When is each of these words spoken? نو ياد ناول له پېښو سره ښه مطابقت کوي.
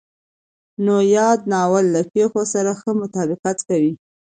نو 0.85 0.95
ياد 1.17 1.39
ناول 1.51 1.85
له 1.93 2.01
پېښو 2.13 2.41
سره 2.53 2.71
ښه 2.79 2.91
مطابقت 3.01 3.57
کوي. 3.69 3.93